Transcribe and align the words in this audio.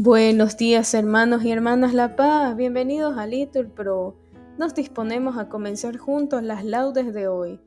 Buenos 0.00 0.56
días 0.56 0.94
hermanos 0.94 1.42
y 1.42 1.50
hermanas 1.50 1.92
La 1.92 2.14
Paz, 2.14 2.54
bienvenidos 2.56 3.18
a 3.18 3.26
Little 3.26 3.64
Pro. 3.64 4.14
Nos 4.56 4.72
disponemos 4.72 5.36
a 5.36 5.48
comenzar 5.48 5.96
juntos 5.96 6.44
las 6.44 6.64
laudes 6.64 7.12
de 7.12 7.26
hoy, 7.26 7.58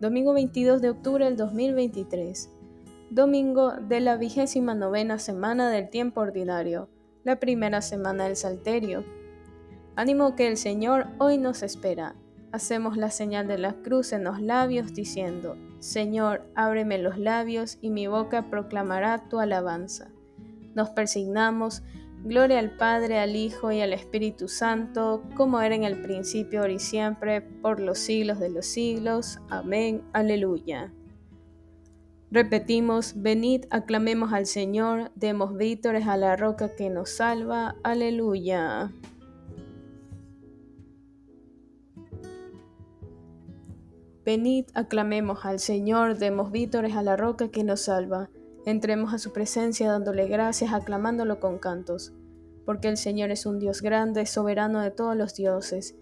domingo 0.00 0.32
22 0.32 0.80
de 0.80 0.88
octubre 0.88 1.26
del 1.26 1.36
2023, 1.36 2.48
domingo 3.10 3.72
de 3.72 4.00
la 4.00 4.16
vigésima 4.16 4.74
novena 4.74 5.18
semana 5.18 5.68
del 5.68 5.90
tiempo 5.90 6.22
ordinario, 6.22 6.88
la 7.22 7.38
primera 7.38 7.82
semana 7.82 8.24
del 8.24 8.36
Salterio. 8.36 9.04
Ánimo 9.94 10.36
que 10.36 10.48
el 10.48 10.56
Señor 10.56 11.08
hoy 11.18 11.36
nos 11.36 11.62
espera. 11.62 12.14
Hacemos 12.50 12.96
la 12.96 13.10
señal 13.10 13.46
de 13.46 13.58
la 13.58 13.74
cruz 13.74 14.14
en 14.14 14.24
los 14.24 14.40
labios 14.40 14.94
diciendo, 14.94 15.58
Señor, 15.80 16.46
ábreme 16.54 16.96
los 16.96 17.18
labios 17.18 17.76
y 17.82 17.90
mi 17.90 18.06
boca 18.06 18.48
proclamará 18.48 19.28
tu 19.28 19.38
alabanza 19.38 20.13
nos 20.74 20.90
persignamos. 20.90 21.82
Gloria 22.24 22.58
al 22.58 22.76
Padre, 22.76 23.18
al 23.18 23.36
Hijo 23.36 23.70
y 23.70 23.80
al 23.82 23.92
Espíritu 23.92 24.48
Santo, 24.48 25.22
como 25.36 25.60
era 25.60 25.74
en 25.74 25.84
el 25.84 26.00
principio, 26.00 26.60
ahora 26.60 26.72
y 26.72 26.78
siempre, 26.78 27.42
por 27.42 27.80
los 27.80 27.98
siglos 27.98 28.40
de 28.40 28.48
los 28.48 28.64
siglos. 28.64 29.38
Amén. 29.50 30.02
Aleluya. 30.12 30.92
Repetimos, 32.30 33.12
venid, 33.16 33.66
aclamemos 33.70 34.32
al 34.32 34.46
Señor, 34.46 35.12
demos 35.14 35.56
vítores 35.56 36.08
a 36.08 36.16
la 36.16 36.34
roca 36.34 36.74
que 36.74 36.90
nos 36.90 37.10
salva. 37.10 37.76
Aleluya. 37.84 38.90
Venid, 44.24 44.64
aclamemos 44.72 45.44
al 45.44 45.60
Señor, 45.60 46.16
demos 46.16 46.50
vítores 46.50 46.96
a 46.96 47.02
la 47.02 47.14
roca 47.14 47.50
que 47.50 47.62
nos 47.62 47.82
salva. 47.82 48.30
Entremos 48.66 49.12
a 49.12 49.18
su 49.18 49.32
presencia 49.32 49.90
dándole 49.90 50.26
gracias, 50.26 50.72
aclamándolo 50.72 51.38
con 51.38 51.58
cantos, 51.58 52.14
porque 52.64 52.88
el 52.88 52.96
Señor 52.96 53.30
es 53.30 53.44
un 53.44 53.58
Dios 53.58 53.82
grande, 53.82 54.24
soberano 54.24 54.80
de 54.80 54.90
todos 54.90 55.16
los 55.16 55.34
dioses. 55.34 55.96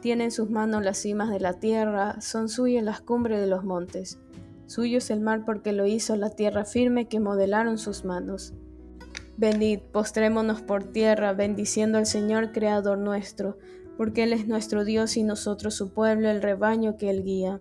Tiene 0.00 0.24
en 0.24 0.30
sus 0.30 0.50
manos 0.50 0.84
las 0.84 0.98
cimas 0.98 1.30
de 1.30 1.40
la 1.40 1.54
tierra, 1.54 2.20
son 2.20 2.48
suyas 2.48 2.82
las 2.82 3.00
cumbres 3.00 3.40
de 3.40 3.46
los 3.46 3.64
montes. 3.64 4.18
Suyo 4.66 4.98
es 4.98 5.10
el 5.10 5.20
mar 5.20 5.44
porque 5.46 5.72
lo 5.72 5.86
hizo 5.86 6.14
la 6.16 6.30
tierra 6.30 6.64
firme 6.64 7.08
que 7.08 7.20
modelaron 7.20 7.78
sus 7.78 8.04
manos. 8.04 8.52
Venid, 9.36 9.78
postrémonos 9.92 10.60
por 10.60 10.84
tierra, 10.84 11.32
bendiciendo 11.32 11.98
al 11.98 12.06
Señor 12.06 12.52
Creador 12.52 12.98
nuestro, 12.98 13.56
porque 13.96 14.24
Él 14.24 14.32
es 14.32 14.46
nuestro 14.46 14.84
Dios 14.84 15.16
y 15.16 15.22
nosotros 15.22 15.74
su 15.74 15.94
pueblo, 15.94 16.28
el 16.28 16.42
rebaño 16.42 16.96
que 16.96 17.08
Él 17.08 17.22
guía. 17.22 17.60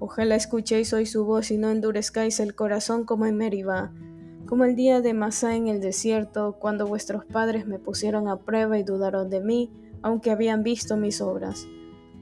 Ojalá 0.00 0.36
escuchéis 0.36 0.92
hoy 0.92 1.06
su 1.06 1.24
voz 1.24 1.50
y 1.50 1.58
no 1.58 1.70
endurezcáis 1.70 2.38
el 2.38 2.54
corazón 2.54 3.04
como 3.04 3.26
en 3.26 3.36
Meribá, 3.36 3.92
como 4.46 4.64
el 4.64 4.76
día 4.76 5.00
de 5.00 5.12
Masá 5.12 5.56
en 5.56 5.66
el 5.66 5.80
desierto, 5.80 6.56
cuando 6.58 6.86
vuestros 6.86 7.24
padres 7.24 7.66
me 7.66 7.78
pusieron 7.78 8.28
a 8.28 8.36
prueba 8.36 8.78
y 8.78 8.84
dudaron 8.84 9.28
de 9.28 9.40
mí, 9.40 9.72
aunque 10.02 10.30
habían 10.30 10.62
visto 10.62 10.96
mis 10.96 11.20
obras. 11.20 11.66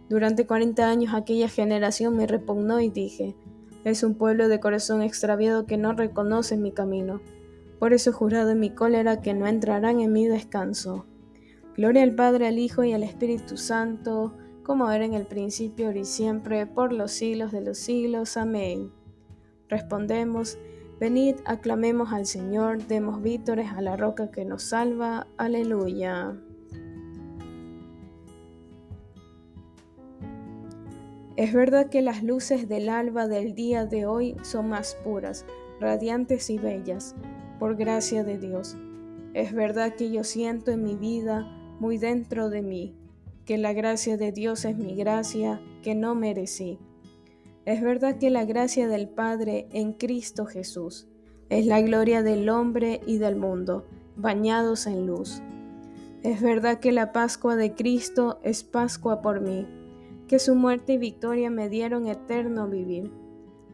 Durante 0.09 0.47
cuarenta 0.47 0.89
años 0.89 1.15
aquella 1.15 1.49
generación 1.49 2.17
me 2.17 2.27
repugnó 2.27 2.81
y 2.81 2.89
dije, 2.89 3.37
es 3.85 4.03
un 4.03 4.15
pueblo 4.15 4.49
de 4.49 4.59
corazón 4.59 5.03
extraviado 5.03 5.67
que 5.67 5.77
no 5.77 5.93
reconoce 5.93 6.57
mi 6.57 6.73
camino. 6.73 7.21
Por 7.79 7.93
eso 7.93 8.13
jurado 8.13 8.51
en 8.51 8.59
mi 8.59 8.71
cólera 8.71 9.21
que 9.21 9.35
no 9.35 9.47
entrarán 9.47 10.01
en 10.01 10.13
mi 10.13 10.27
descanso. 10.27 11.07
Gloria 11.77 12.03
al 12.03 12.15
Padre, 12.15 12.47
al 12.47 12.59
Hijo 12.59 12.85
y 12.85 12.95
al 12.95 13.03
Espíritu 13.03 13.57
Santo, 13.57 14.33
como 14.67 14.91
era 14.91 15.05
en 15.05 15.15
el 15.15 15.27
principio, 15.27 15.87
ahora 15.87 16.01
y 16.01 16.05
siempre, 16.05 16.67
por 16.67 16.93
los 16.93 17.13
siglos 17.13 17.53
de 17.53 17.61
los 17.61 17.79
siglos. 17.79 18.37
Amén. 18.37 18.91
Respondemos, 19.69 20.59
venid, 20.99 21.37
aclamemos 21.45 22.13
al 22.13 22.27
Señor, 22.27 22.85
demos 22.85 23.23
vítores 23.23 23.71
a 23.71 23.81
la 23.81 23.97
roca 23.97 24.33
que 24.33 24.45
nos 24.45 24.65
salva. 24.65 25.29
Aleluya. 25.37 26.37
Es 31.37 31.53
verdad 31.53 31.89
que 31.89 32.03
las 32.03 32.25
luces 32.25 32.69
del 32.69 32.89
alba 32.89 33.29
del 33.29 33.55
día 33.55 33.87
de 33.87 34.07
hoy 34.07 34.35
son 34.43 34.71
más 34.71 34.97
puras, 35.05 35.47
radiantes 35.79 36.51
y 36.51 36.59
bellas, 36.59 37.15
por 37.61 37.77
gracia 37.77 38.25
de 38.25 38.37
Dios. 38.37 38.77
Es 39.33 39.53
verdad 39.53 39.95
que 39.95 40.11
yo 40.11 40.25
siento 40.25 40.73
en 40.73 40.83
mi 40.83 40.97
vida, 40.97 41.47
muy 41.79 41.99
dentro 41.99 42.51
de 42.51 42.63
mí, 42.63 42.97
que 43.47 43.57
la 43.59 43.73
gracia 43.73 44.17
de 44.17 44.33
Dios 44.33 44.65
es 44.65 44.77
mi 44.77 44.97
gracia 44.97 45.63
que 45.83 45.95
no 45.95 46.17
merecí. 46.17 46.81
Es 47.65 47.81
verdad 47.81 48.19
que 48.19 48.29
la 48.29 48.45
gracia 48.45 48.89
del 48.89 49.09
Padre 49.09 49.69
en 49.73 49.93
Cristo 49.93 50.47
Jesús 50.47 51.07
es 51.49 51.65
la 51.65 51.81
gloria 51.81 52.25
del 52.25 52.49
hombre 52.49 53.01
y 53.07 53.19
del 53.19 53.37
mundo, 53.37 53.87
bañados 54.17 54.89
en 54.89 55.07
luz. 55.07 55.43
Es 56.25 56.43
verdad 56.43 56.81
que 56.81 56.91
la 56.91 57.13
Pascua 57.13 57.55
de 57.55 57.75
Cristo 57.75 58.41
es 58.43 58.65
Pascua 58.65 59.23
por 59.23 59.41
mí, 59.41 59.65
que 60.27 60.41
su 60.41 60.57
muerte 60.57 60.95
y 60.95 60.99
victoria 60.99 61.49
me 61.49 61.69
dieron 61.69 62.09
eterno 62.09 62.69
vivir. 62.69 63.13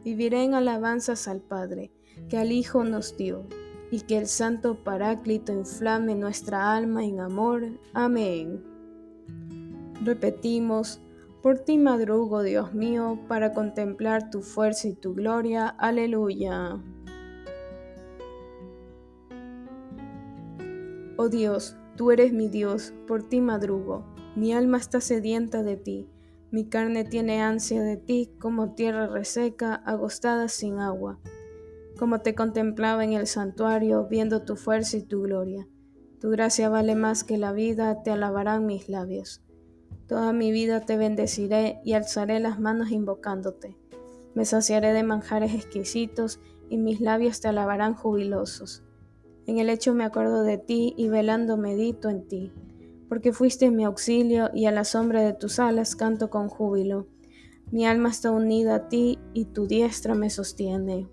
Viviré 0.04 0.42
en 0.44 0.52
alabanzas 0.52 1.28
al 1.28 1.40
Padre, 1.40 1.90
que 2.28 2.36
al 2.36 2.52
Hijo 2.52 2.84
nos 2.84 3.16
dio, 3.16 3.46
y 3.90 4.00
que 4.02 4.18
el 4.18 4.26
Santo 4.26 4.84
Paráclito 4.84 5.52
inflame 5.52 6.14
nuestra 6.14 6.74
alma 6.74 7.04
en 7.04 7.20
amor. 7.20 7.78
Amén. 7.94 8.71
Repetimos, 10.04 11.00
por 11.42 11.60
ti 11.60 11.78
madrugo, 11.78 12.42
Dios 12.42 12.74
mío, 12.74 13.20
para 13.28 13.52
contemplar 13.52 14.30
tu 14.30 14.42
fuerza 14.42 14.88
y 14.88 14.94
tu 14.94 15.14
gloria. 15.14 15.68
Aleluya. 15.68 16.82
Oh 21.16 21.28
Dios, 21.28 21.76
tú 21.96 22.10
eres 22.10 22.32
mi 22.32 22.48
Dios, 22.48 22.92
por 23.06 23.22
ti 23.22 23.40
madrugo. 23.40 24.04
Mi 24.34 24.52
alma 24.52 24.78
está 24.78 25.00
sedienta 25.00 25.62
de 25.62 25.76
ti, 25.76 26.08
mi 26.50 26.68
carne 26.68 27.04
tiene 27.04 27.40
ansia 27.40 27.82
de 27.82 27.96
ti, 27.96 28.34
como 28.40 28.74
tierra 28.74 29.06
reseca, 29.06 29.74
agostada 29.74 30.48
sin 30.48 30.80
agua. 30.80 31.20
Como 31.96 32.22
te 32.22 32.34
contemplaba 32.34 33.04
en 33.04 33.12
el 33.12 33.28
santuario, 33.28 34.08
viendo 34.08 34.42
tu 34.42 34.56
fuerza 34.56 34.96
y 34.96 35.02
tu 35.02 35.22
gloria. 35.22 35.68
Tu 36.20 36.28
gracia 36.28 36.68
vale 36.68 36.96
más 36.96 37.22
que 37.22 37.38
la 37.38 37.52
vida, 37.52 38.02
te 38.02 38.10
alabarán 38.10 38.66
mis 38.66 38.88
labios. 38.88 39.42
Toda 40.06 40.32
mi 40.32 40.52
vida 40.52 40.80
te 40.80 40.96
bendeciré 40.96 41.80
y 41.84 41.92
alzaré 41.92 42.40
las 42.40 42.58
manos 42.58 42.90
invocándote. 42.90 43.76
Me 44.34 44.44
saciaré 44.44 44.92
de 44.92 45.02
manjares 45.02 45.54
exquisitos 45.54 46.40
y 46.68 46.78
mis 46.78 47.00
labios 47.00 47.40
te 47.40 47.48
alabarán 47.48 47.94
jubilosos. 47.94 48.82
En 49.46 49.58
el 49.58 49.68
hecho 49.68 49.94
me 49.94 50.04
acuerdo 50.04 50.42
de 50.42 50.58
ti 50.58 50.94
y 50.96 51.08
velando 51.08 51.56
medito 51.56 52.08
en 52.08 52.26
ti, 52.26 52.52
porque 53.08 53.32
fuiste 53.32 53.70
mi 53.70 53.84
auxilio 53.84 54.50
y 54.54 54.66
a 54.66 54.70
la 54.70 54.84
sombra 54.84 55.22
de 55.22 55.34
tus 55.34 55.58
alas 55.58 55.96
canto 55.96 56.30
con 56.30 56.48
júbilo. 56.48 57.06
Mi 57.70 57.86
alma 57.86 58.10
está 58.10 58.30
unida 58.30 58.74
a 58.74 58.88
ti 58.88 59.18
y 59.34 59.46
tu 59.46 59.66
diestra 59.66 60.14
me 60.14 60.30
sostiene. 60.30 61.08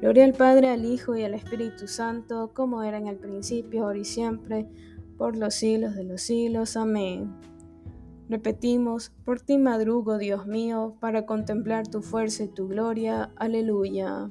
Gloria 0.00 0.24
al 0.24 0.34
Padre, 0.34 0.68
al 0.68 0.84
Hijo 0.84 1.16
y 1.16 1.22
al 1.22 1.34
Espíritu 1.34 1.88
Santo, 1.88 2.52
como 2.52 2.82
era 2.82 2.98
en 2.98 3.06
el 3.06 3.16
principio, 3.16 3.84
ahora 3.84 3.98
y 3.98 4.04
siempre, 4.04 4.68
por 5.16 5.36
los 5.36 5.54
siglos 5.54 5.94
de 5.94 6.04
los 6.04 6.20
siglos. 6.20 6.76
Amén. 6.76 7.32
Repetimos, 8.28 9.12
por 9.24 9.40
ti 9.40 9.58
madrugo, 9.58 10.16
Dios 10.16 10.46
mío, 10.46 10.96
para 11.00 11.26
contemplar 11.26 11.86
tu 11.86 12.00
fuerza 12.00 12.44
y 12.44 12.48
tu 12.48 12.68
gloria. 12.68 13.30
Aleluya. 13.36 14.28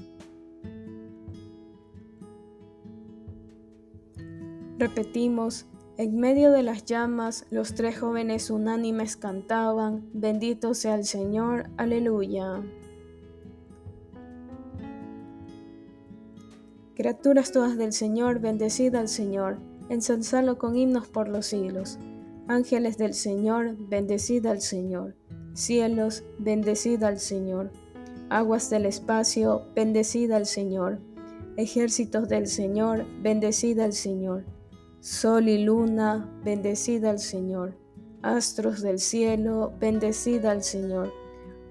Repetimos, 4.79 5.67
en 5.97 6.17
medio 6.17 6.51
de 6.51 6.63
las 6.63 6.85
llamas, 6.85 7.45
los 7.51 7.75
tres 7.75 7.99
jóvenes 7.99 8.49
unánimes 8.49 9.15
cantaban, 9.15 10.09
bendito 10.13 10.73
sea 10.73 10.95
el 10.95 11.05
Señor. 11.05 11.69
Aleluya. 11.77 12.63
Criaturas 16.95 17.51
todas 17.51 17.77
del 17.77 17.93
Señor, 17.93 18.39
bendecida 18.39 18.99
al 18.99 19.07
Señor, 19.07 19.59
ensalzalo 19.89 20.57
con 20.57 20.75
himnos 20.75 21.07
por 21.07 21.27
los 21.27 21.45
siglos. 21.45 21.99
Ángeles 22.47 22.97
del 22.97 23.13
Señor, 23.13 23.77
bendecida 23.77 24.51
al 24.51 24.59
Señor. 24.59 25.15
Cielos, 25.53 26.25
bendecida 26.39 27.07
al 27.07 27.19
Señor. 27.19 27.71
Aguas 28.29 28.69
del 28.69 28.85
espacio, 28.85 29.63
bendecida 29.73 30.35
al 30.35 30.45
Señor. 30.45 30.99
Ejércitos 31.55 32.27
del 32.27 32.47
Señor, 32.47 33.05
bendecida 33.21 33.85
al 33.85 33.93
Señor. 33.93 34.43
Sol 34.99 35.47
y 35.47 35.63
luna, 35.63 36.29
bendecida 36.43 37.11
al 37.11 37.19
Señor. 37.19 37.77
Astros 38.23 38.81
del 38.81 38.99
cielo, 38.99 39.71
bendecida 39.79 40.51
al 40.51 40.63
Señor. 40.63 41.13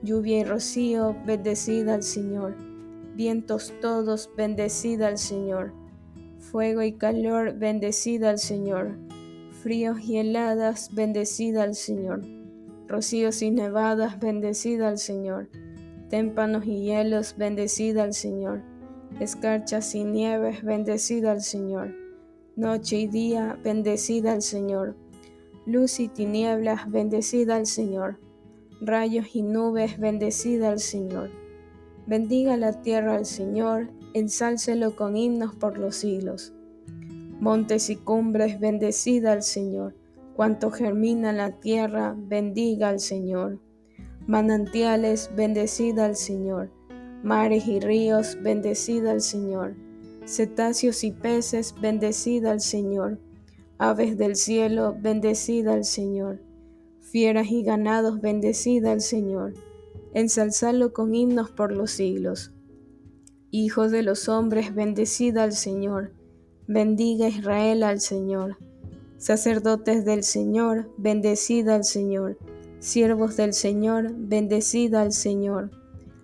Lluvia 0.03 0.39
y 0.39 0.45
rocío, 0.45 1.15
bendecida 1.27 1.95
al 1.95 2.03
Señor. 2.03 2.57
Vientos 3.15 3.75
todos, 3.83 4.31
bendecida 4.39 5.09
al 5.09 5.19
Señor. 5.19 5.75
Fuego 6.39 6.81
y 6.81 6.95
calor, 6.95 7.59
bendecida 7.59 8.31
al 8.31 8.39
Señor 8.39 9.12
fríos 9.62 10.00
y 10.00 10.19
heladas, 10.19 10.93
bendecida 10.93 11.62
al 11.62 11.76
Señor. 11.76 12.23
Rocíos 12.88 13.43
y 13.43 13.53
nevadas, 13.53 14.19
bendecida 14.19 14.88
al 14.88 14.99
Señor. 14.99 15.49
Témpanos 16.11 16.67
y 16.67 16.82
hielos, 16.82 17.37
bendecida 17.38 18.03
al 18.03 18.12
Señor. 18.12 18.61
Escarchas 19.20 19.94
y 19.94 20.05
nieves, 20.05 20.64
bendecida 20.64 21.31
al 21.31 21.43
Señor. 21.43 21.94
Noche 22.56 22.99
y 22.99 23.06
día, 23.06 23.56
bendecida 23.62 24.32
al 24.32 24.43
Señor. 24.43 24.97
Luz 25.64 26.00
y 26.00 26.09
tinieblas, 26.09 26.91
bendecida 26.91 27.55
al 27.55 27.67
Señor. 27.67 28.19
Rayos 28.81 29.37
y 29.37 29.43
nubes, 29.43 29.99
bendecida 30.00 30.70
al 30.70 30.81
Señor. 30.81 31.31
Bendiga 32.06 32.56
la 32.56 32.82
tierra 32.82 33.14
al 33.14 33.26
Señor, 33.26 33.91
ensálcelo 34.12 34.97
con 34.97 35.17
himnos 35.17 35.55
por 35.55 35.79
los 35.79 35.94
siglos. 35.94 36.53
Montes 37.43 37.91
y 37.91 37.97
cumbres, 37.97 38.61
bendecida 38.61 39.33
al 39.33 39.43
Señor. 39.43 39.97
Cuanto 40.37 40.71
germina 40.71 41.33
la 41.33 41.59
tierra, 41.59 42.15
bendiga 42.17 42.89
al 42.89 43.00
Señor. 43.00 43.59
Manantiales, 44.29 45.29
bendecida 45.35 46.05
al 46.05 46.15
Señor. 46.15 46.71
Mares 47.25 47.67
y 47.67 47.81
ríos, 47.81 48.39
bendecida 48.41 49.11
al 49.11 49.21
Señor. 49.21 49.75
Cetáceos 50.25 51.03
y 51.03 51.11
peces, 51.11 51.75
bendecida 51.81 52.53
al 52.53 52.61
Señor. 52.61 53.19
Aves 53.77 54.17
del 54.17 54.37
cielo, 54.37 54.95
bendecida 54.97 55.73
al 55.73 55.85
Señor. 55.85 56.41
Fieras 57.00 57.50
y 57.50 57.65
ganados, 57.65 58.21
bendecida 58.21 58.93
al 58.93 59.00
Señor. 59.00 59.55
Ensalzalo 60.15 60.93
con 60.93 61.12
himnos 61.12 61.50
por 61.50 61.73
los 61.73 61.91
siglos. 61.91 62.53
Hijos 63.50 63.91
de 63.91 64.05
los 64.05 64.29
hombres, 64.29 64.77
bendecida 64.77 65.43
al 65.43 65.55
Señor. 65.55 66.12
Bendiga 66.73 67.29
Israel 67.29 67.83
al 67.83 68.01
Señor. 68.01 68.57
Sacerdotes 69.19 70.07
del 70.07 70.23
Señor, 70.23 70.91
bendecida 70.97 71.75
al 71.75 71.85
Señor. 71.85 72.39
Siervos 72.79 73.37
del 73.37 73.53
Señor, 73.53 74.15
bendecida 74.17 75.03
al 75.03 75.13
Señor. 75.13 75.71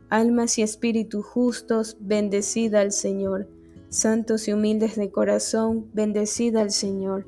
Almas 0.08 0.56
y 0.56 0.62
espíritus 0.62 1.26
justos, 1.26 1.98
bendecida 2.00 2.80
al 2.80 2.92
Señor. 2.92 3.46
Santos 3.90 4.48
y 4.48 4.54
humildes 4.54 4.96
de 4.96 5.10
corazón, 5.10 5.90
bendecida 5.92 6.62
al 6.62 6.70
Señor. 6.70 7.26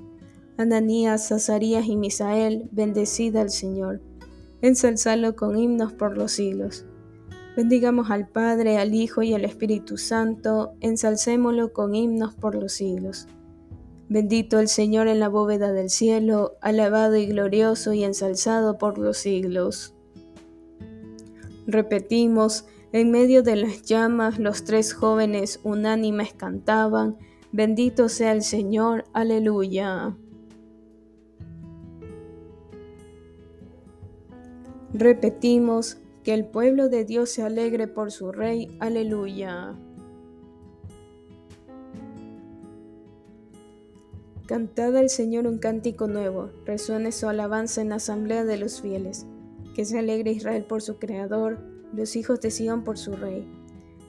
Ananías, 0.56 1.30
Azarías 1.30 1.84
y 1.88 1.96
Misael, 1.96 2.70
bendecida 2.72 3.42
al 3.42 3.50
Señor. 3.50 4.00
Ensalzalo 4.62 5.36
con 5.36 5.58
himnos 5.58 5.92
por 5.92 6.16
los 6.16 6.32
siglos. 6.32 6.86
Bendigamos 7.56 8.10
al 8.10 8.28
Padre, 8.28 8.78
al 8.78 8.94
Hijo 8.94 9.22
y 9.22 9.34
al 9.34 9.44
Espíritu 9.44 9.96
Santo, 9.98 10.72
ensalcémoslo 10.80 11.72
con 11.72 11.94
himnos 11.94 12.34
por 12.34 12.54
los 12.54 12.72
siglos. 12.72 13.26
Bendito 14.08 14.58
el 14.58 14.68
Señor 14.68 15.08
en 15.08 15.20
la 15.20 15.28
bóveda 15.28 15.72
del 15.72 15.90
cielo, 15.90 16.56
alabado 16.60 17.16
y 17.16 17.26
glorioso 17.26 17.92
y 17.92 18.04
ensalzado 18.04 18.78
por 18.78 18.98
los 18.98 19.18
siglos. 19.18 19.94
Repetimos, 21.66 22.66
en 22.92 23.10
medio 23.10 23.42
de 23.42 23.56
las 23.56 23.82
llamas 23.82 24.38
los 24.38 24.64
tres 24.64 24.92
jóvenes 24.94 25.60
unánimes 25.62 26.32
cantaban, 26.32 27.16
Bendito 27.52 28.08
sea 28.08 28.30
el 28.30 28.42
Señor, 28.42 29.04
aleluya. 29.12 30.16
Repetimos, 34.92 35.99
que 36.22 36.34
el 36.34 36.44
pueblo 36.44 36.88
de 36.88 37.04
Dios 37.04 37.30
se 37.30 37.42
alegre 37.42 37.86
por 37.86 38.10
su 38.10 38.30
Rey, 38.32 38.76
aleluya. 38.78 39.74
Cantad 44.46 44.96
al 44.96 45.08
Señor 45.08 45.46
un 45.46 45.58
cántico 45.58 46.08
nuevo, 46.08 46.50
resuene 46.66 47.12
su 47.12 47.28
alabanza 47.28 47.80
en 47.80 47.90
la 47.90 47.94
asamblea 47.96 48.44
de 48.44 48.58
los 48.58 48.80
fieles. 48.80 49.26
Que 49.74 49.84
se 49.84 49.98
alegre 49.98 50.32
Israel 50.32 50.64
por 50.64 50.82
su 50.82 50.98
Creador, 50.98 51.58
los 51.94 52.16
hijos 52.16 52.40
de 52.40 52.50
Sión 52.50 52.82
por 52.82 52.98
su 52.98 53.12
Rey. 53.12 53.48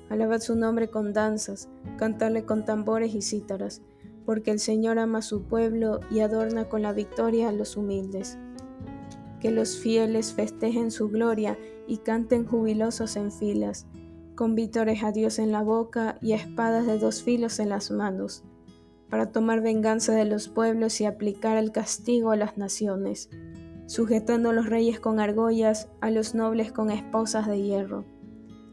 Alabad 0.09 0.41
su 0.41 0.55
nombre 0.55 0.89
con 0.89 1.13
danzas, 1.13 1.69
cantadle 1.97 2.43
con 2.43 2.65
tambores 2.65 3.13
y 3.13 3.21
cítaras, 3.21 3.81
porque 4.25 4.51
el 4.51 4.59
Señor 4.59 4.99
ama 4.99 5.19
a 5.19 5.21
su 5.21 5.43
pueblo 5.43 5.99
y 6.09 6.19
adorna 6.19 6.67
con 6.67 6.81
la 6.81 6.91
victoria 6.91 7.47
a 7.47 7.53
los 7.53 7.77
humildes. 7.77 8.37
Que 9.41 9.51
los 9.51 9.77
fieles 9.77 10.33
festejen 10.33 10.91
su 10.91 11.09
gloria 11.09 11.57
y 11.87 11.97
canten 11.97 12.45
jubilosos 12.45 13.15
en 13.17 13.31
filas, 13.31 13.87
con 14.35 14.55
vítores 14.55 15.03
a 15.03 15.11
Dios 15.11 15.39
en 15.39 15.51
la 15.51 15.61
boca 15.61 16.17
y 16.21 16.33
espadas 16.33 16.85
de 16.85 16.97
dos 16.99 17.23
filos 17.23 17.59
en 17.59 17.69
las 17.69 17.91
manos 17.91 18.43
para 19.11 19.29
tomar 19.33 19.61
venganza 19.61 20.15
de 20.15 20.23
los 20.23 20.47
pueblos 20.47 21.01
y 21.01 21.05
aplicar 21.05 21.57
el 21.57 21.73
castigo 21.73 22.31
a 22.31 22.37
las 22.37 22.57
naciones, 22.57 23.29
sujetando 23.85 24.49
a 24.49 24.53
los 24.53 24.67
reyes 24.67 25.01
con 25.01 25.19
argollas, 25.19 25.89
a 25.99 26.09
los 26.09 26.33
nobles 26.33 26.71
con 26.71 26.89
esposas 26.89 27.45
de 27.45 27.61
hierro. 27.61 28.05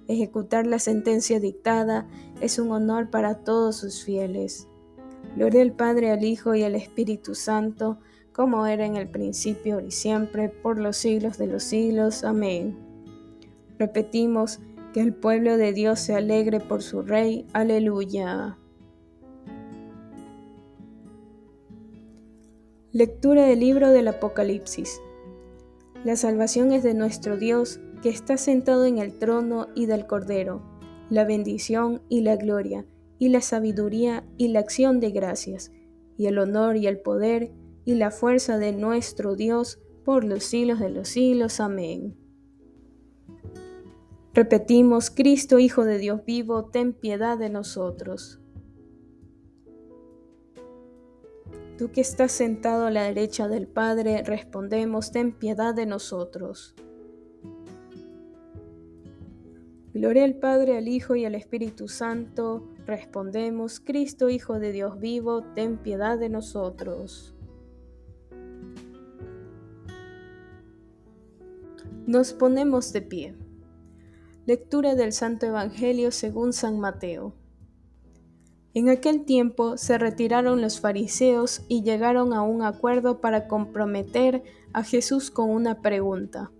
Ejecutar 0.06 0.64
la 0.64 0.78
sentencia 0.78 1.40
dictada 1.40 2.06
es 2.40 2.60
un 2.60 2.70
honor 2.70 3.10
para 3.10 3.42
todos 3.42 3.76
sus 3.76 4.04
fieles. 4.04 4.68
Gloria 5.34 5.60
al 5.60 5.72
Padre, 5.72 6.12
al 6.12 6.22
Hijo 6.22 6.54
y 6.54 6.62
al 6.62 6.76
Espíritu 6.76 7.34
Santo, 7.34 7.98
como 8.38 8.67
era 8.67 8.87
en 8.87 8.94
el 8.94 9.08
principio 9.08 9.81
y 9.81 9.90
siempre, 9.90 10.49
por 10.49 10.79
los 10.79 10.96
siglos 10.96 11.38
de 11.38 11.49
los 11.49 11.64
siglos. 11.64 12.23
Amén. 12.23 12.79
Repetimos, 13.81 14.61
que 14.93 15.00
el 15.00 15.12
pueblo 15.12 15.56
de 15.56 15.73
Dios 15.73 15.99
se 15.99 16.14
alegre 16.14 16.61
por 16.61 16.81
su 16.85 17.02
Rey. 17.02 17.49
Aleluya. 17.52 18.56
Lectura 22.93 23.44
del 23.44 23.58
libro 23.58 23.90
del 23.90 24.06
Apocalipsis. 24.06 25.00
La 26.05 26.14
salvación 26.14 26.70
es 26.70 26.85
de 26.85 26.94
nuestro 26.94 27.38
Dios, 27.38 27.81
que 28.05 28.08
está 28.08 28.37
sentado 28.37 28.85
en 28.85 28.99
el 28.99 29.19
trono 29.19 29.67
y 29.75 29.87
del 29.87 30.06
Cordero, 30.06 30.62
la 31.11 31.25
bendición 31.25 32.02
y 32.08 32.20
la 32.20 32.37
gloria, 32.37 32.87
y 33.19 33.31
la 33.31 33.40
sabiduría 33.40 34.23
y 34.37 34.46
la 34.46 34.61
acción 34.61 35.00
de 35.00 35.11
gracias, 35.11 35.73
y 36.17 36.26
el 36.26 36.38
honor 36.38 36.76
y 36.76 36.87
el 36.87 37.00
poder 37.00 37.50
y 37.88 37.94
la 37.94 38.11
fuerza 38.11 38.58
de 38.58 38.73
nuestro 38.73 39.35
Dios 39.35 39.81
por 40.05 40.23
los 40.23 40.44
siglos 40.44 40.79
de 40.79 40.90
los 40.90 41.08
siglos. 41.08 41.58
Amén. 41.58 42.19
Repetimos, 44.35 45.08
Cristo, 45.08 45.58
Hijo 45.58 45.87
de 45.87 45.96
Dios 45.96 46.23
vivo, 46.26 46.67
ten 46.67 46.93
piedad 46.93 47.38
de 47.38 47.49
nosotros. 47.49 48.43
Tú 51.79 51.90
que 51.90 52.02
estás 52.02 52.31
sentado 52.31 52.85
a 52.85 52.90
la 52.90 53.05
derecha 53.05 53.49
del 53.49 53.67
Padre, 53.67 54.23
respondemos, 54.23 55.11
ten 55.11 55.32
piedad 55.32 55.75
de 55.75 55.87
nosotros. 55.87 56.75
Gloria 59.94 60.25
al 60.25 60.35
Padre, 60.35 60.76
al 60.76 60.88
Hijo 60.88 61.17
y 61.17 61.25
al 61.25 61.35
Espíritu 61.35 61.88
Santo, 61.88 62.69
respondemos, 62.85 63.80
Cristo, 63.80 64.28
Hijo 64.28 64.59
de 64.59 64.73
Dios 64.73 65.00
vivo, 65.00 65.42
ten 65.54 65.78
piedad 65.78 66.18
de 66.18 66.28
nosotros. 66.28 67.35
Nos 72.08 72.32
ponemos 72.32 72.94
de 72.94 73.02
pie. 73.02 73.34
Lectura 74.46 74.94
del 74.94 75.12
Santo 75.12 75.44
Evangelio 75.44 76.10
según 76.10 76.54
San 76.54 76.80
Mateo. 76.80 77.34
En 78.72 78.88
aquel 78.88 79.26
tiempo 79.26 79.76
se 79.76 79.98
retiraron 79.98 80.62
los 80.62 80.80
fariseos 80.80 81.66
y 81.68 81.82
llegaron 81.82 82.32
a 82.32 82.40
un 82.40 82.62
acuerdo 82.62 83.20
para 83.20 83.46
comprometer 83.46 84.42
a 84.72 84.84
Jesús 84.84 85.30
con 85.30 85.50
una 85.50 85.82
pregunta. 85.82 86.50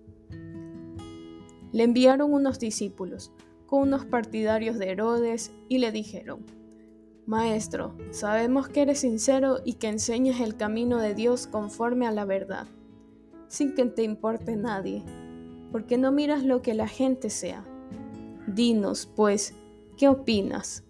Le 1.73 1.83
enviaron 1.83 2.35
unos 2.35 2.59
discípulos 2.59 3.33
con 3.65 3.85
unos 3.85 4.05
partidarios 4.05 4.79
de 4.79 4.91
Herodes 4.91 5.51
y 5.71 5.79
le 5.79 5.93
dijeron, 5.93 6.45
Maestro, 7.25 7.97
sabemos 8.11 8.69
que 8.69 8.83
eres 8.83 8.99
sincero 8.99 9.61
y 9.65 9.77
que 9.77 9.89
enseñas 9.89 10.43
el 10.43 10.59
camino 10.59 10.99
de 10.99 11.15
Dios 11.15 11.47
conforme 11.47 12.07
a 12.07 12.13
la 12.13 12.27
verdad, 12.27 12.67
sin 13.49 13.75
que 13.75 13.87
te 13.87 14.03
importe 14.03 14.55
nadie, 14.55 15.03
porque 15.73 15.99
no 15.99 16.13
miras 16.13 16.45
lo 16.45 16.63
que 16.63 16.75
la 16.75 16.89
gente 16.89 17.31
sea. 17.31 17.65
Dinos, 18.47 19.11
pues, 19.15 19.55
¿qué 19.97 20.09
opinas? 20.09 20.85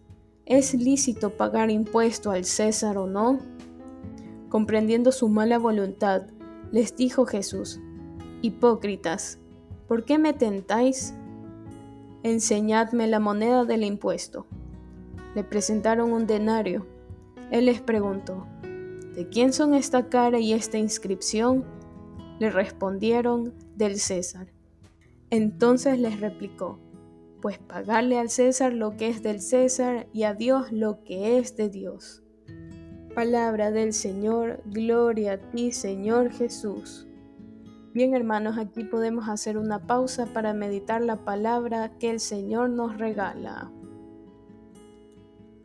¿Es 0.47 0.75
lícito 0.75 1.31
pagar 1.31 1.71
impuesto 1.71 2.31
al 2.31 2.45
César 2.45 2.97
o 2.97 3.07
no? 3.07 3.39
Comprendiendo 4.49 5.13
su 5.13 5.29
mala 5.29 5.59
voluntad, 5.59 6.23
les 6.73 6.97
dijo 6.97 7.27
Jesús, 7.27 7.81
Hipócritas, 8.41 9.39
¿por 9.89 10.05
qué 10.05 10.19
me 10.19 10.33
tentáis? 10.33 11.15
Enseñadme 12.23 13.07
la 13.09 13.21
moneda 13.21 13.65
del 13.65 13.85
impuesto. 13.85 14.47
Le 15.35 15.45
presentaron 15.45 16.13
un 16.13 16.27
denario. 16.27 16.87
Él 17.51 17.67
les 17.67 17.81
preguntó, 17.81 18.47
¿de 19.15 19.29
quién 19.29 19.53
son 19.53 19.75
esta 19.75 20.09
cara 20.09 20.39
y 20.39 20.53
esta 20.53 20.79
inscripción? 20.79 21.65
Le 22.39 22.51
respondieron, 22.51 23.55
del 23.77 23.99
César. 23.99 24.49
Entonces 25.31 25.99
les 25.99 26.21
replicó, 26.21 26.79
pues 27.43 27.59
pagarle 27.59 28.19
al 28.19 28.31
César 28.31 28.73
lo 28.73 28.97
que 28.97 29.09
es 29.09 29.23
del 29.23 29.41
César 29.41 30.09
y 30.13 30.23
a 30.25 30.35
Dios 30.35 30.73
lo 30.73 31.05
que 31.05 31.39
es 31.39 31.57
de 31.57 31.69
Dios. 31.69 32.23
Palabra 33.15 33.71
del 33.71 33.93
Señor, 33.93 34.63
gloria 34.67 35.35
a 35.35 35.39
ti 35.39 35.73
Señor 35.73 36.31
Jesús. 36.31 37.07
Bien 37.93 38.15
hermanos, 38.15 38.59
aquí 38.59 38.85
podemos 38.85 39.29
hacer 39.29 39.59
una 39.59 39.87
pausa 39.87 40.27
para 40.27 40.55
meditar 40.55 41.03
la 41.03 41.25
palabra 41.25 41.99
que 41.99 42.11
el 42.11 42.21
Señor 42.21 42.71
nos 42.71 42.97
regala. 42.97 43.73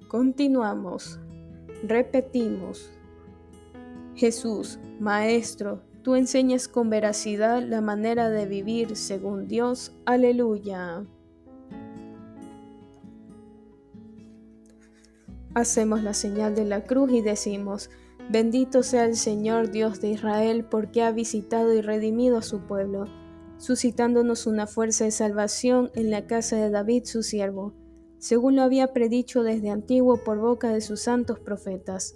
Continuamos. 0.07 1.19
Repetimos. 1.83 2.91
Jesús, 4.15 4.79
Maestro, 4.99 5.81
tú 6.03 6.15
enseñas 6.15 6.67
con 6.67 6.89
veracidad 6.89 7.63
la 7.63 7.81
manera 7.81 8.29
de 8.29 8.45
vivir 8.45 8.95
según 8.97 9.47
Dios. 9.47 9.95
Aleluya. 10.05 11.05
Hacemos 15.55 16.03
la 16.03 16.13
señal 16.13 16.55
de 16.55 16.65
la 16.65 16.83
cruz 16.83 17.11
y 17.13 17.21
decimos, 17.21 17.89
bendito 18.29 18.83
sea 18.83 19.05
el 19.05 19.15
Señor 19.15 19.71
Dios 19.71 20.01
de 20.01 20.09
Israel 20.09 20.65
porque 20.65 21.03
ha 21.03 21.11
visitado 21.11 21.73
y 21.73 21.81
redimido 21.81 22.37
a 22.37 22.41
su 22.41 22.61
pueblo, 22.61 23.05
suscitándonos 23.57 24.45
una 24.45 24.67
fuerza 24.67 25.05
de 25.05 25.11
salvación 25.11 25.91
en 25.95 26.09
la 26.09 26.27
casa 26.27 26.57
de 26.57 26.69
David 26.69 27.03
su 27.05 27.23
siervo, 27.23 27.73
según 28.17 28.55
lo 28.55 28.63
había 28.63 28.93
predicho 28.93 29.43
desde 29.43 29.69
antiguo 29.69 30.23
por 30.23 30.39
boca 30.39 30.69
de 30.69 30.81
sus 30.81 31.01
santos 31.01 31.39
profetas 31.39 32.15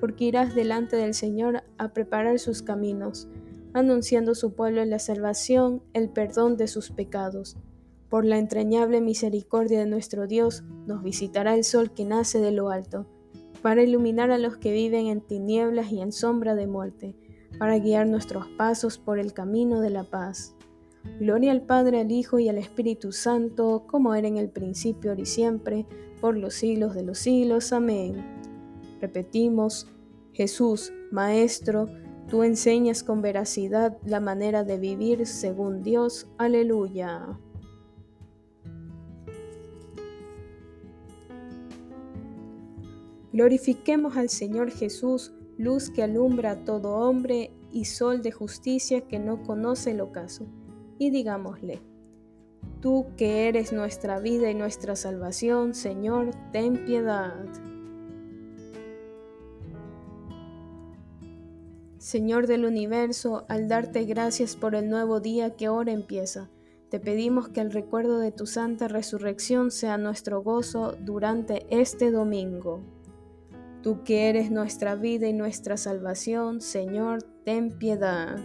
porque 0.00 0.24
irás 0.24 0.54
delante 0.54 0.96
del 0.96 1.14
Señor 1.14 1.62
a 1.78 1.92
preparar 1.92 2.38
sus 2.38 2.62
caminos, 2.62 3.28
anunciando 3.74 4.32
a 4.32 4.34
su 4.34 4.54
pueblo 4.54 4.84
la 4.84 4.98
salvación, 4.98 5.82
el 5.92 6.08
perdón 6.08 6.56
de 6.56 6.66
sus 6.66 6.90
pecados. 6.90 7.56
Por 8.08 8.24
la 8.24 8.38
entrañable 8.38 9.00
misericordia 9.00 9.78
de 9.78 9.86
nuestro 9.86 10.26
Dios, 10.26 10.64
nos 10.86 11.02
visitará 11.02 11.54
el 11.54 11.62
sol 11.62 11.92
que 11.92 12.04
nace 12.04 12.40
de 12.40 12.50
lo 12.50 12.70
alto, 12.70 13.06
para 13.62 13.82
iluminar 13.82 14.30
a 14.30 14.38
los 14.38 14.56
que 14.56 14.72
viven 14.72 15.06
en 15.06 15.20
tinieblas 15.20 15.92
y 15.92 16.00
en 16.00 16.10
sombra 16.10 16.54
de 16.54 16.66
muerte, 16.66 17.14
para 17.58 17.78
guiar 17.78 18.06
nuestros 18.06 18.48
pasos 18.56 18.98
por 18.98 19.18
el 19.18 19.32
camino 19.32 19.80
de 19.80 19.90
la 19.90 20.04
paz. 20.04 20.56
Gloria 21.18 21.52
al 21.52 21.62
Padre, 21.62 22.00
al 22.00 22.10
Hijo 22.10 22.38
y 22.38 22.48
al 22.48 22.58
Espíritu 22.58 23.12
Santo, 23.12 23.84
como 23.86 24.14
era 24.14 24.28
en 24.28 24.38
el 24.38 24.48
principio, 24.50 25.10
ahora 25.10 25.22
y 25.22 25.26
siempre, 25.26 25.86
por 26.20 26.36
los 26.36 26.54
siglos 26.54 26.94
de 26.94 27.04
los 27.04 27.18
siglos. 27.18 27.72
Amén. 27.72 28.39
Repetimos, 29.00 29.86
Jesús, 30.32 30.92
Maestro, 31.10 31.88
tú 32.28 32.42
enseñas 32.42 33.02
con 33.02 33.22
veracidad 33.22 33.98
la 34.04 34.20
manera 34.20 34.62
de 34.62 34.78
vivir 34.78 35.26
según 35.26 35.82
Dios. 35.82 36.28
Aleluya. 36.38 37.38
Glorifiquemos 43.32 44.16
al 44.16 44.28
Señor 44.28 44.70
Jesús, 44.70 45.32
luz 45.56 45.90
que 45.90 46.02
alumbra 46.02 46.52
a 46.52 46.64
todo 46.64 46.96
hombre 46.96 47.52
y 47.72 47.84
sol 47.84 48.22
de 48.22 48.32
justicia 48.32 49.02
que 49.02 49.18
no 49.18 49.42
conoce 49.42 49.92
el 49.92 50.00
ocaso. 50.00 50.46
Y 50.98 51.10
digámosle, 51.10 51.80
Tú 52.80 53.06
que 53.16 53.48
eres 53.48 53.72
nuestra 53.72 54.20
vida 54.20 54.50
y 54.50 54.54
nuestra 54.54 54.96
salvación, 54.96 55.74
Señor, 55.74 56.30
ten 56.52 56.84
piedad. 56.84 57.46
Señor 62.10 62.48
del 62.48 62.64
universo, 62.64 63.44
al 63.46 63.68
darte 63.68 64.04
gracias 64.04 64.56
por 64.56 64.74
el 64.74 64.88
nuevo 64.90 65.20
día 65.20 65.54
que 65.54 65.66
ahora 65.66 65.92
empieza, 65.92 66.50
te 66.88 66.98
pedimos 66.98 67.50
que 67.50 67.60
el 67.60 67.70
recuerdo 67.70 68.18
de 68.18 68.32
tu 68.32 68.46
santa 68.46 68.88
resurrección 68.88 69.70
sea 69.70 69.96
nuestro 69.96 70.42
gozo 70.42 70.96
durante 70.98 71.68
este 71.70 72.10
domingo. 72.10 72.82
Tú 73.84 74.02
que 74.02 74.28
eres 74.28 74.50
nuestra 74.50 74.96
vida 74.96 75.28
y 75.28 75.32
nuestra 75.32 75.76
salvación, 75.76 76.60
Señor, 76.60 77.22
ten 77.44 77.78
piedad. 77.78 78.40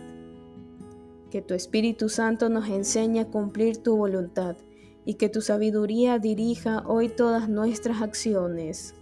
Que 1.31 1.41
tu 1.41 1.55
Espíritu 1.55 2.07
Santo 2.07 2.49
nos 2.49 2.69
enseñe 2.69 3.21
a 3.21 3.31
cumplir 3.31 3.77
tu 3.77 3.97
voluntad 3.97 4.57
y 5.05 5.15
que 5.15 5.27
tu 5.27 5.41
sabiduría 5.41 6.19
dirija 6.19 6.83
hoy 6.85 7.09
todas 7.09 7.49
nuestras 7.49 8.03
acciones. 8.03 8.93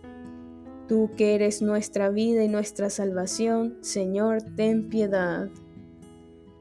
Tú 0.87 1.11
que 1.15 1.33
eres 1.33 1.61
nuestra 1.61 2.09
vida 2.09 2.43
y 2.43 2.49
nuestra 2.49 2.89
salvación, 2.89 3.77
Señor, 3.79 4.41
ten 4.55 4.89
piedad. 4.89 5.49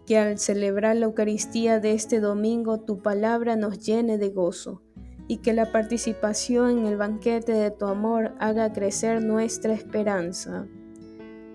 Que 0.07 0.17
al 0.17 0.39
celebrar 0.39 0.97
la 0.97 1.07
Eucaristía 1.07 1.81
de 1.81 1.93
este 1.93 2.21
domingo 2.21 2.79
tu 2.79 3.03
palabra 3.03 3.57
nos 3.57 3.85
llene 3.85 4.19
de 4.19 4.29
gozo 4.29 4.81
y 5.27 5.39
que 5.39 5.53
la 5.53 5.73
participación 5.73 6.79
en 6.79 6.87
el 6.87 6.97
banquete 6.97 7.53
de 7.53 7.73
tu 7.73 7.87
amor 7.87 8.35
haga 8.39 8.73
crecer 8.73 9.25
nuestra 9.25 9.73
esperanza. 9.73 10.69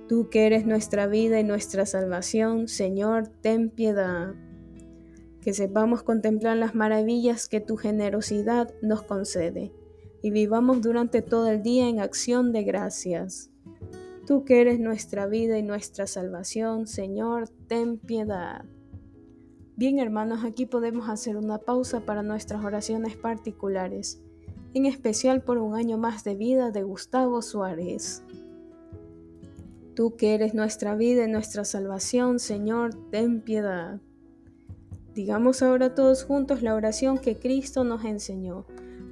Tú 0.10 0.30
que 0.30 0.46
eres 0.46 0.66
nuestra 0.66 1.08
vida 1.08 1.40
y 1.40 1.46
nuestra 1.46 1.86
salvación, 1.86 2.68
Señor, 2.68 3.30
ten 3.42 3.70
piedad. 3.70 4.34
Que 5.42 5.54
sepamos 5.54 6.04
contemplar 6.04 6.58
las 6.58 6.76
maravillas 6.76 7.48
que 7.48 7.62
tu 7.62 7.78
generosidad 7.78 8.74
nos 8.82 9.04
concede 9.04 9.72
y 10.22 10.32
vivamos 10.32 10.82
durante 10.82 11.22
todo 11.22 11.48
el 11.48 11.62
día 11.62 11.88
en 11.88 12.00
acción 12.00 12.52
de 12.52 12.64
gracias. 12.64 13.50
Tú 14.26 14.44
que 14.44 14.62
eres 14.62 14.80
nuestra 14.80 15.28
vida 15.28 15.58
y 15.58 15.64
nuestra 15.64 16.06
salvación, 16.06 16.88
Señor, 16.88 17.50
ten 17.68 17.98
piedad. 17.98 18.66
Bien 19.78 20.00
hermanos, 20.00 20.44
aquí 20.44 20.66
podemos 20.66 21.08
hacer 21.08 21.38
una 21.38 21.60
pausa 21.60 22.02
para 22.02 22.24
nuestras 22.24 22.66
oraciones 22.66 23.16
particulares, 23.16 24.22
en 24.74 24.86
especial 24.86 25.44
por 25.44 25.60
un 25.60 25.76
año 25.76 25.98
más 25.98 26.24
de 26.24 26.36
vida 26.36 26.72
de 26.72 26.84
Gustavo 26.84 27.42
Suárez. 27.42 28.24
Tú 29.96 30.16
que 30.16 30.34
eres 30.34 30.54
nuestra 30.54 30.96
vida 30.96 31.26
y 31.26 31.32
nuestra 31.32 31.64
salvación, 31.64 32.40
Señor, 32.40 32.96
ten 33.12 33.42
piedad. 33.42 34.02
Digamos 35.14 35.64
ahora 35.64 35.96
todos 35.96 36.24
juntos 36.24 36.62
la 36.62 36.76
oración 36.76 37.18
que 37.18 37.38
Cristo 37.38 37.84
nos 37.84 38.04
enseñó. 38.04 38.66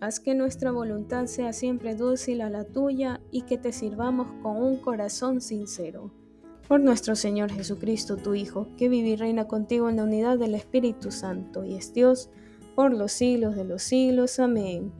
Haz 0.00 0.18
que 0.18 0.34
nuestra 0.34 0.70
voluntad 0.70 1.26
sea 1.26 1.52
siempre 1.52 1.94
dócil 1.94 2.40
a 2.40 2.48
la 2.48 2.64
tuya 2.64 3.20
y 3.30 3.42
que 3.42 3.58
te 3.58 3.70
sirvamos 3.70 4.28
con 4.42 4.56
un 4.56 4.78
corazón 4.78 5.42
sincero. 5.42 6.10
Por 6.68 6.80
nuestro 6.80 7.14
Señor 7.14 7.52
Jesucristo, 7.52 8.16
tu 8.16 8.32
Hijo, 8.32 8.68
que 8.78 8.88
vive 8.88 9.10
y 9.10 9.16
reina 9.16 9.46
contigo 9.46 9.90
en 9.90 9.96
la 9.96 10.04
unidad 10.04 10.38
del 10.38 10.54
Espíritu 10.54 11.10
Santo 11.10 11.64
y 11.64 11.74
es 11.74 11.92
Dios 11.92 12.30
por 12.74 12.94
los 12.94 13.12
siglos 13.12 13.56
de 13.56 13.64
los 13.64 13.82
siglos. 13.82 14.40
Amén. 14.40 14.90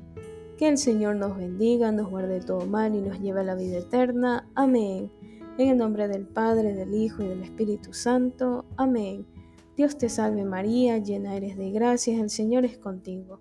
Que 0.58 0.68
el 0.68 0.76
Señor 0.76 1.16
nos 1.16 1.34
bendiga, 1.34 1.90
nos 1.92 2.10
guarde 2.10 2.40
todo 2.40 2.66
mal 2.66 2.94
y 2.94 3.00
nos 3.00 3.20
lleve 3.20 3.40
a 3.40 3.44
la 3.44 3.54
vida 3.54 3.78
eterna. 3.78 4.50
Amén. 4.54 5.10
En 5.56 5.68
el 5.70 5.78
nombre 5.78 6.08
del 6.08 6.26
Padre, 6.26 6.74
del 6.74 6.92
Hijo 6.92 7.22
y 7.22 7.28
del 7.28 7.42
Espíritu 7.42 7.94
Santo. 7.94 8.66
Amén. 8.76 9.24
Dios 9.78 9.96
te 9.96 10.10
salve 10.10 10.44
María, 10.44 10.98
llena 10.98 11.36
eres 11.36 11.56
de 11.56 11.70
gracias, 11.70 12.20
el 12.20 12.28
Señor 12.28 12.66
es 12.66 12.76
contigo. 12.76 13.40